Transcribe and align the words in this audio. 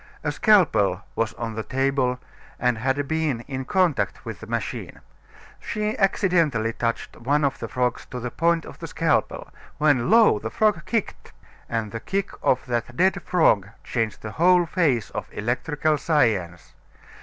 A 0.23 0.31
scalpel 0.31 1.03
was 1.15 1.33
on 1.35 1.53
the 1.53 1.61
table 1.61 2.17
and 2.59 2.79
had 2.79 3.07
been 3.07 3.41
in 3.41 3.65
contact 3.65 4.25
with 4.25 4.39
the 4.39 4.47
machine. 4.47 4.99
She 5.59 5.95
accidentally 5.99 6.73
touched 6.73 7.17
one 7.17 7.43
of 7.45 7.59
the 7.59 7.67
frogs 7.67 8.07
to 8.07 8.19
the 8.19 8.31
point 8.31 8.65
of 8.65 8.79
the 8.79 8.87
scalpel, 8.87 9.51
when, 9.77 10.09
lo! 10.09 10.39
the 10.39 10.49
frog 10.49 10.85
kicked, 10.87 11.33
and 11.69 11.91
the 11.91 11.99
kick 11.99 12.31
of 12.41 12.65
that 12.65 12.97
dead 12.97 13.21
frog 13.21 13.69
changed 13.83 14.23
the 14.23 14.31
whole 14.31 14.65
face 14.65 15.11
of 15.11 15.29
electrical 15.33 15.99
science. 15.99 16.73